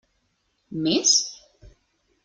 [0.87, 1.13] Més?